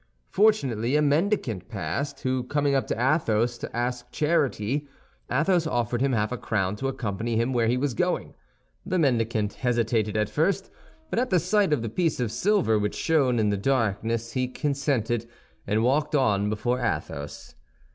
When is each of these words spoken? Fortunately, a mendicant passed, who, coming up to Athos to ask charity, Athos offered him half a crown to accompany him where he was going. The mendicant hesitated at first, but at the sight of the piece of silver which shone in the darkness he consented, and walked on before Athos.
Fortunately, 0.31 0.95
a 0.95 1.01
mendicant 1.03 1.69
passed, 1.69 2.21
who, 2.21 2.43
coming 2.45 2.73
up 2.73 2.87
to 2.87 2.95
Athos 2.95 3.55
to 3.59 3.75
ask 3.77 4.09
charity, 4.11 4.87
Athos 5.29 5.67
offered 5.67 6.01
him 6.01 6.13
half 6.13 6.31
a 6.31 6.39
crown 6.39 6.75
to 6.77 6.87
accompany 6.87 7.35
him 7.35 7.53
where 7.53 7.67
he 7.67 7.77
was 7.77 7.93
going. 7.93 8.33
The 8.83 8.97
mendicant 8.97 9.53
hesitated 9.53 10.17
at 10.17 10.27
first, 10.27 10.71
but 11.11 11.19
at 11.19 11.29
the 11.29 11.39
sight 11.39 11.71
of 11.71 11.83
the 11.83 11.87
piece 11.87 12.19
of 12.19 12.31
silver 12.31 12.79
which 12.79 12.95
shone 12.95 13.37
in 13.37 13.49
the 13.51 13.57
darkness 13.57 14.31
he 14.31 14.47
consented, 14.47 15.29
and 15.67 15.83
walked 15.83 16.15
on 16.15 16.49
before 16.49 16.79
Athos. 16.81 17.53